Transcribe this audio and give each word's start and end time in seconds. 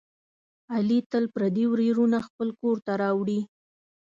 علي 0.73 0.97
تل 1.11 1.23
پردي 1.33 1.65
ویرونه 1.69 2.17
خپل 2.27 2.49
کورته 2.61 2.91
راوړي. 3.01 3.39